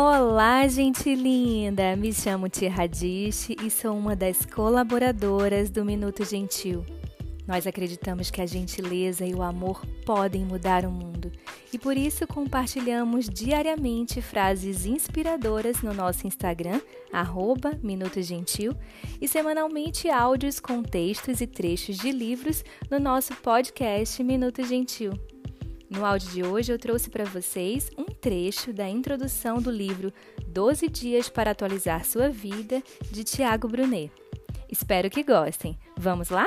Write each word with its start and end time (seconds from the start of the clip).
Olá, 0.00 0.64
gente 0.68 1.12
linda! 1.12 1.96
Me 1.96 2.12
chamo 2.12 2.48
Tia 2.48 2.70
e 3.60 3.68
sou 3.68 3.98
uma 3.98 4.14
das 4.14 4.46
colaboradoras 4.46 5.70
do 5.70 5.84
Minuto 5.84 6.24
Gentil. 6.24 6.86
Nós 7.48 7.66
acreditamos 7.66 8.30
que 8.30 8.40
a 8.40 8.46
gentileza 8.46 9.26
e 9.26 9.34
o 9.34 9.42
amor 9.42 9.84
podem 10.06 10.44
mudar 10.44 10.84
o 10.84 10.90
mundo 10.92 11.32
e 11.72 11.78
por 11.80 11.96
isso 11.96 12.28
compartilhamos 12.28 13.28
diariamente 13.28 14.22
frases 14.22 14.86
inspiradoras 14.86 15.82
no 15.82 15.92
nosso 15.92 16.28
Instagram, 16.28 16.80
arroba 17.12 17.76
Minuto 17.82 18.22
Gentil, 18.22 18.76
e 19.20 19.26
semanalmente 19.26 20.08
áudios 20.08 20.60
com 20.60 20.80
textos 20.80 21.40
e 21.40 21.46
trechos 21.48 21.96
de 21.96 22.12
livros 22.12 22.64
no 22.88 23.00
nosso 23.00 23.34
podcast 23.34 24.22
Minuto 24.22 24.62
Gentil. 24.62 25.10
No 25.90 26.04
áudio 26.04 26.30
de 26.30 26.44
hoje 26.44 26.70
eu 26.70 26.78
trouxe 26.78 27.08
para 27.08 27.24
vocês 27.24 27.90
um 27.96 28.07
trecho 28.20 28.72
da 28.72 28.88
introdução 28.88 29.60
do 29.60 29.70
livro 29.70 30.12
12 30.48 30.88
Dias 30.88 31.28
para 31.28 31.52
Atualizar 31.52 32.04
Sua 32.04 32.28
Vida, 32.28 32.82
de 33.10 33.24
Tiago 33.24 33.68
Brunet. 33.68 34.10
Espero 34.68 35.08
que 35.08 35.22
gostem. 35.22 35.78
Vamos 35.96 36.28
lá? 36.28 36.46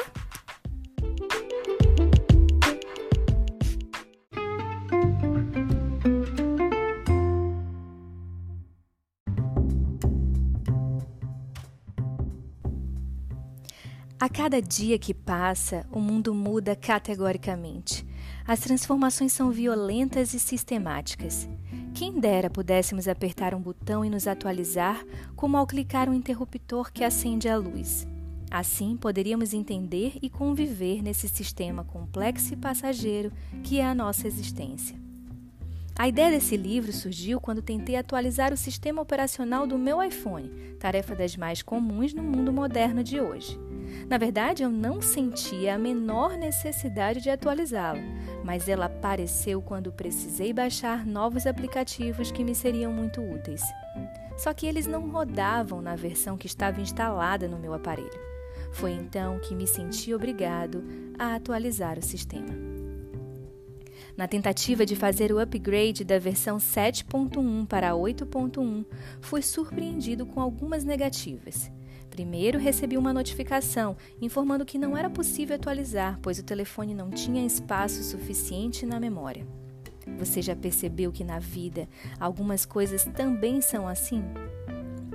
A 14.20 14.30
cada 14.30 14.62
dia 14.62 15.00
que 15.00 15.16
passa, 15.16 15.84
o 15.92 16.00
mundo 16.00 16.32
muda 16.32 16.76
categoricamente. 16.76 18.11
As 18.48 18.60
transformações 18.60 19.34
são 19.34 19.52
violentas 19.52 20.34
e 20.34 20.40
sistemáticas. 20.40 21.48
Quem 21.94 22.20
dera 22.20 22.50
pudéssemos 22.50 23.08
apertar 23.08 23.54
um 23.54 23.62
botão 23.62 24.04
e 24.04 24.10
nos 24.10 24.28
atualizar, 24.28 25.06
como 25.36 25.58
ao 25.58 25.68
clicar 25.68 26.10
um 26.10 26.14
interruptor 26.14 26.92
que 26.92 27.04
acende 27.04 27.48
a 27.48 27.58
luz. 27.58 28.08
Assim, 28.50 28.98
poderíamos 28.98 29.54
entender 29.54 30.18
e 30.22 30.30
conviver 30.30 31.02
nesse 31.02 31.30
sistema 31.30 31.84
complexo 31.84 32.54
e 32.54 32.58
passageiro 32.58 33.32
que 33.64 33.80
é 33.80 33.86
a 33.86 33.96
nossa 33.96 34.28
existência. 34.28 35.00
A 35.98 36.08
ideia 36.08 36.32
desse 36.32 36.58
livro 36.58 36.92
surgiu 36.92 37.40
quando 37.40 37.62
tentei 37.62 37.96
atualizar 37.96 38.52
o 38.52 38.58
sistema 38.58 39.02
operacional 39.02 39.68
do 39.68 39.78
meu 39.78 40.02
iPhone, 40.02 40.50
tarefa 40.80 41.16
das 41.16 41.38
mais 41.38 41.62
comuns 41.62 42.14
no 42.14 42.24
mundo 42.24 42.52
moderno 42.52 43.04
de 43.04 43.22
hoje. 43.22 43.58
Na 44.10 44.18
verdade, 44.18 44.64
eu 44.64 44.70
não 44.70 45.02
sentia 45.02 45.76
a 45.76 45.78
menor 45.78 46.38
necessidade 46.38 47.22
de 47.22 47.30
atualizá-lo, 47.30 48.02
mas 48.44 48.68
ela 48.68 48.86
apareceu 48.86 49.62
quando 49.62 49.92
precisei 49.92 50.52
baixar 50.54 51.06
novos 51.06 51.48
aplicativos 51.48 52.32
que 52.32 52.44
me 52.44 52.54
seriam 52.54 52.92
muito 52.92 53.22
úteis. 53.22 53.62
Só 54.38 54.54
que 54.54 54.66
eles 54.66 54.88
não 54.88 55.10
rodavam 55.10 55.82
na 55.82 55.96
versão 55.96 56.38
que 56.38 56.48
estava 56.48 56.82
instalada 56.82 57.48
no 57.48 57.60
meu 57.60 57.74
aparelho. 57.74 58.10
Foi 58.72 58.92
então 58.92 59.40
que 59.40 59.54
me 59.54 59.68
senti 59.68 60.14
obrigado 60.14 60.84
a 61.20 61.36
atualizar 61.36 62.00
o 62.00 62.02
sistema. 62.02 62.72
Na 64.16 64.28
tentativa 64.28 64.86
de 64.86 64.96
fazer 64.96 65.32
o 65.32 65.40
upgrade 65.40 66.04
da 66.04 66.20
versão 66.20 66.58
7.1 66.58 67.66
para 67.66 67.92
8.1, 67.92 68.86
fui 69.22 69.42
surpreendido 69.42 70.26
com 70.26 70.42
algumas 70.42 70.84
negativas. 70.84 71.72
Primeiro, 72.12 72.60
recebi 72.60 72.98
uma 72.98 73.14
notificação 73.14 73.96
informando 74.22 74.66
que 74.66 74.78
não 74.78 74.96
era 74.98 75.10
possível 75.10 75.56
atualizar, 75.56 76.20
pois 76.22 76.38
o 76.38 76.44
telefone 76.44 76.94
não 76.94 77.10
tinha 77.10 77.46
espaço 77.46 78.04
suficiente 78.04 78.86
na 78.86 79.00
memória. 79.00 79.48
Você 80.20 80.42
já 80.42 80.54
percebeu 80.54 81.10
que 81.12 81.24
na 81.24 81.40
vida 81.40 81.88
algumas 82.20 82.66
coisas 82.66 83.06
também 83.06 83.62
são 83.62 83.88
assim? 83.88 84.22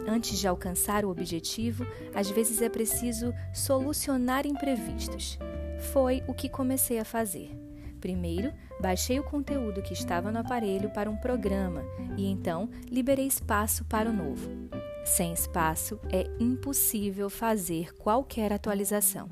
Antes 0.08 0.38
de 0.38 0.48
alcançar 0.48 1.04
o 1.04 1.10
objetivo, 1.10 1.86
às 2.14 2.30
vezes 2.30 2.62
é 2.62 2.68
preciso 2.68 3.34
solucionar 3.52 4.46
imprevistos. 4.46 5.38
Foi 5.92 6.22
o 6.26 6.32
que 6.32 6.48
comecei 6.48 6.98
a 6.98 7.04
fazer. 7.04 7.50
Primeiro, 8.00 8.52
baixei 8.80 9.20
o 9.20 9.24
conteúdo 9.24 9.82
que 9.82 9.92
estava 9.92 10.32
no 10.32 10.38
aparelho 10.38 10.88
para 10.90 11.10
um 11.10 11.16
programa 11.16 11.82
e 12.16 12.26
então 12.26 12.70
liberei 12.90 13.26
espaço 13.26 13.84
para 13.84 14.08
o 14.08 14.12
novo. 14.12 14.48
Sem 15.06 15.32
espaço, 15.32 16.00
é 16.10 16.26
impossível 16.40 17.30
fazer 17.30 17.94
qualquer 17.94 18.52
atualização. 18.52 19.30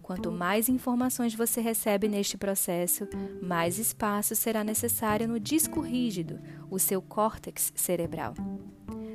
Quanto 0.00 0.30
mais 0.30 0.68
informações 0.68 1.34
você 1.34 1.60
recebe 1.60 2.08
neste 2.08 2.38
processo, 2.38 3.08
mais 3.42 3.78
espaço 3.78 4.36
será 4.36 4.62
necessário 4.62 5.26
no 5.26 5.40
disco 5.40 5.80
rígido, 5.80 6.38
o 6.70 6.78
seu 6.78 7.02
córtex 7.02 7.72
cerebral. 7.74 8.34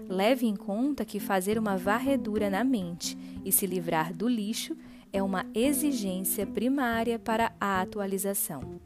Leve 0.10 0.46
em 0.46 0.56
conta 0.56 1.06
que 1.06 1.20
fazer 1.20 1.58
uma 1.58 1.78
varredura 1.78 2.50
na 2.50 2.64
mente 2.64 3.18
e 3.46 3.52
se 3.52 3.66
livrar 3.66 4.14
do 4.14 4.28
lixo 4.28 4.76
é 5.14 5.24
uma 5.24 5.46
exigência 5.56 6.46
primária 6.46 7.18
para 7.18 7.54
a 7.60 7.80
atualização. 7.80 8.82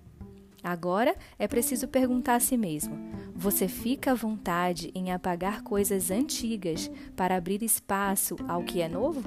Agora 0.63 1.15
é 1.39 1.47
preciso 1.47 1.87
perguntar 1.87 2.35
a 2.35 2.39
si 2.39 2.55
mesmo: 2.55 2.95
você 3.43 3.67
fica 3.67 4.11
à 4.11 4.15
vontade 4.15 4.89
em 4.95 5.11
apagar 5.11 5.63
coisas 5.63 6.09
antigas 6.09 6.89
para 7.13 7.35
abrir 7.35 7.61
espaço 7.61 8.37
ao 8.47 8.63
que 8.63 8.81
é 8.81 8.87
novo? 8.87 9.21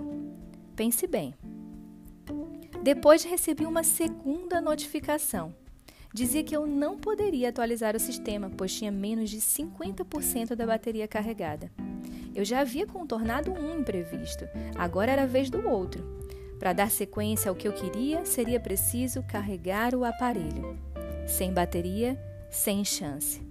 Pense 0.75 1.07
bem. 1.07 1.35
Depois 2.83 3.25
recebi 3.25 3.67
uma 3.67 3.83
segunda 3.83 4.59
notificação. 4.59 5.55
Dizia 6.15 6.43
que 6.43 6.57
eu 6.57 6.67
não 6.67 6.97
poderia 6.97 7.51
atualizar 7.51 7.95
o 7.95 8.01
sistema, 8.01 8.51
pois 8.57 8.75
tinha 8.75 8.91
menos 8.91 9.29
de 9.29 9.37
50% 9.37 10.55
da 10.55 10.67
bateria 10.67 11.07
carregada. 11.07 11.71
Eu 12.35 12.43
já 12.43 12.61
havia 12.61 12.87
contornado 12.87 13.53
um 13.53 13.81
imprevisto, 13.81 14.49
agora 14.77 15.13
era 15.13 15.25
a 15.25 15.27
vez 15.27 15.51
do 15.51 15.69
outro. 15.69 16.03
Para 16.59 16.73
dar 16.73 16.91
sequência 16.91 17.51
ao 17.51 17.55
que 17.55 17.69
eu 17.69 17.73
queria, 17.75 18.25
seria 18.25 18.59
preciso 18.59 19.23
carregar 19.25 19.95
o 19.95 20.07
aparelho. 20.07 20.79
Sem 21.27 21.53
bateria, 21.53 22.19
sem 22.51 22.83
chance. 22.83 23.46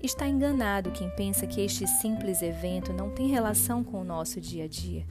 Está 0.00 0.28
enganado 0.28 0.92
quem 0.92 1.10
pensa 1.10 1.44
que 1.44 1.60
este 1.60 1.84
simples 1.86 2.40
evento 2.40 2.92
não 2.92 3.10
tem 3.10 3.26
relação 3.26 3.82
com 3.82 4.00
o 4.00 4.04
nosso 4.04 4.40
dia 4.40 4.64
a 4.64 4.68
dia. 4.68 5.04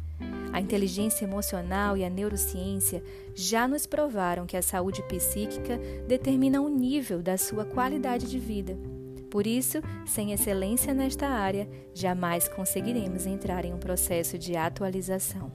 A 0.53 0.61
inteligência 0.61 1.25
emocional 1.25 1.97
e 1.97 2.05
a 2.05 2.09
neurociência 2.09 3.03
já 3.35 3.67
nos 3.67 3.85
provaram 3.85 4.45
que 4.45 4.55
a 4.55 4.61
saúde 4.61 5.03
psíquica 5.03 5.77
determina 6.07 6.61
o 6.61 6.69
nível 6.69 7.21
da 7.21 7.37
sua 7.37 7.65
qualidade 7.65 8.29
de 8.29 8.39
vida. 8.39 8.77
Por 9.29 9.45
isso, 9.45 9.79
sem 10.05 10.31
excelência 10.31 10.93
nesta 10.93 11.27
área, 11.27 11.67
jamais 11.93 12.47
conseguiremos 12.47 13.25
entrar 13.25 13.65
em 13.65 13.73
um 13.73 13.77
processo 13.77 14.37
de 14.37 14.55
atualização. 14.55 15.51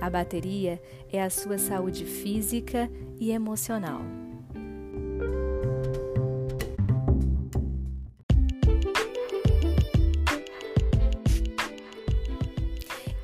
A 0.00 0.08
bateria 0.08 0.80
é 1.12 1.20
a 1.20 1.28
sua 1.28 1.58
saúde 1.58 2.04
física 2.04 2.88
e 3.18 3.32
emocional. 3.32 4.23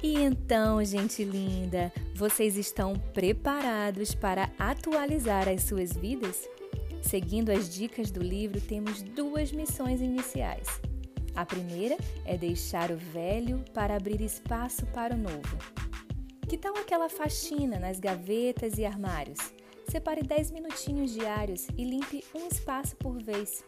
E 0.03 0.17
então, 0.17 0.83
gente 0.83 1.23
linda, 1.23 1.93
vocês 2.15 2.57
estão 2.57 2.95
preparados 3.13 4.15
para 4.15 4.51
atualizar 4.59 5.47
as 5.47 5.65
suas 5.65 5.93
vidas? 5.93 6.49
Seguindo 7.03 7.51
as 7.51 7.69
dicas 7.69 8.11
do 8.11 8.23
livro, 8.23 8.61
temos 8.61 9.03
duas 9.03 9.53
missões 9.53 10.01
iniciais. 10.01 10.67
A 11.35 11.45
primeira 11.45 11.99
é 12.25 12.37
deixar 12.37 12.91
o 12.91 12.97
velho 12.97 13.63
para 13.75 13.97
abrir 13.97 14.23
espaço 14.23 14.87
para 14.87 15.15
o 15.15 15.19
novo. 15.19 15.59
Que 16.49 16.57
tal 16.57 16.77
aquela 16.77 17.09
faxina 17.09 17.79
nas 17.79 18.01
gavetas 18.01 18.79
e 18.79 18.85
armários? 18.87 19.39
Separe 19.89 20.23
10 20.23 20.51
minutinhos 20.51 21.13
diários 21.13 21.67
e 21.77 21.85
limpe 21.85 22.25
um 22.35 22.49
espaço 22.49 22.97
por 22.97 23.23
vez. 23.23 23.63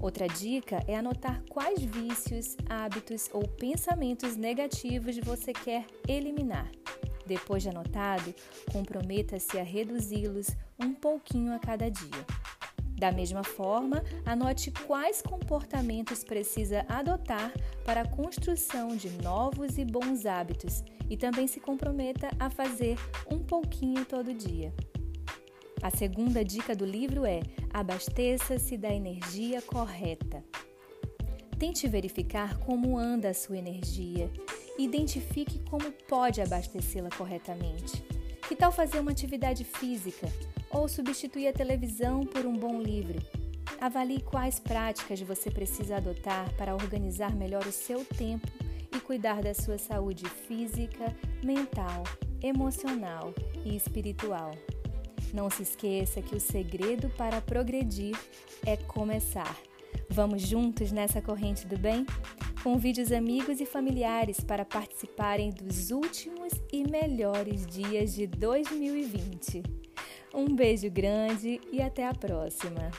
Outra 0.00 0.26
dica 0.26 0.84
é 0.86 0.96
anotar 0.96 1.42
quais 1.48 1.82
vícios, 1.82 2.56
hábitos 2.68 3.28
ou 3.32 3.46
pensamentos 3.46 4.36
negativos 4.36 5.18
você 5.18 5.52
quer 5.52 5.86
eliminar. 6.06 6.70
Depois 7.26 7.62
de 7.62 7.70
anotado, 7.70 8.34
comprometa-se 8.70 9.58
a 9.58 9.62
reduzi-los 9.62 10.48
um 10.78 10.92
pouquinho 10.92 11.54
a 11.54 11.58
cada 11.58 11.90
dia. 11.90 12.26
Da 12.96 13.10
mesma 13.10 13.42
forma, 13.42 14.04
anote 14.24 14.70
quais 14.86 15.20
comportamentos 15.20 16.22
precisa 16.22 16.84
adotar 16.88 17.52
para 17.84 18.02
a 18.02 18.08
construção 18.08 18.96
de 18.96 19.10
novos 19.22 19.78
e 19.78 19.84
bons 19.84 20.26
hábitos 20.26 20.84
e 21.10 21.16
também 21.16 21.46
se 21.46 21.60
comprometa 21.60 22.28
a 22.38 22.48
fazer 22.48 22.96
um 23.30 23.38
pouquinho 23.38 24.04
todo 24.04 24.32
dia. 24.32 24.72
A 25.82 25.90
segunda 25.90 26.44
dica 26.44 26.74
do 26.74 26.84
livro 26.84 27.24
é: 27.24 27.40
abasteça-se 27.72 28.76
da 28.76 28.92
energia 28.92 29.60
correta. 29.62 30.42
Tente 31.58 31.86
verificar 31.86 32.58
como 32.58 32.98
anda 32.98 33.30
a 33.30 33.34
sua 33.34 33.58
energia. 33.58 34.30
Identifique 34.78 35.60
como 35.70 35.92
pode 36.08 36.40
abastecê-la 36.40 37.10
corretamente. 37.10 38.02
Que 38.48 38.56
tal 38.56 38.72
fazer 38.72 38.98
uma 38.98 39.12
atividade 39.12 39.64
física 39.64 40.26
ou 40.70 40.88
substituir 40.88 41.48
a 41.48 41.52
televisão 41.52 42.26
por 42.26 42.44
um 42.44 42.56
bom 42.56 42.80
livro? 42.80 43.18
Avalie 43.80 44.20
quais 44.20 44.58
práticas 44.58 45.20
você 45.20 45.50
precisa 45.50 45.96
adotar 45.96 46.52
para 46.56 46.74
organizar 46.74 47.34
melhor 47.34 47.66
o 47.66 47.72
seu 47.72 48.04
tempo 48.04 48.46
e 48.94 49.00
cuidar 49.00 49.42
da 49.42 49.54
sua 49.54 49.78
saúde 49.78 50.24
física, 50.28 51.14
mental, 51.42 52.04
emocional 52.42 53.34
e 53.64 53.76
espiritual. 53.76 54.52
Não 55.32 55.50
se 55.50 55.62
esqueça 55.62 56.22
que 56.22 56.34
o 56.34 56.40
segredo 56.40 57.08
para 57.10 57.40
progredir 57.40 58.16
é 58.66 58.76
começar. 58.76 59.56
Vamos 60.08 60.42
juntos 60.42 60.92
nessa 60.92 61.20
corrente 61.22 61.66
do 61.66 61.78
bem? 61.78 62.06
Convide 62.62 63.02
os 63.02 63.12
amigos 63.12 63.60
e 63.60 63.66
familiares 63.66 64.40
para 64.40 64.64
participarem 64.64 65.50
dos 65.50 65.90
últimos 65.90 66.52
e 66.72 66.82
melhores 66.88 67.66
dias 67.66 68.14
de 68.14 68.26
2020. 68.26 69.62
Um 70.32 70.54
beijo 70.54 70.90
grande 70.90 71.60
e 71.70 71.82
até 71.82 72.06
a 72.06 72.14
próxima! 72.14 72.90